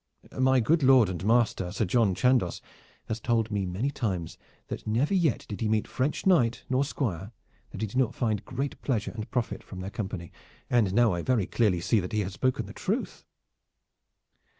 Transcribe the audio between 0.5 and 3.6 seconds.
good lord and master, Sir John Chandos, has told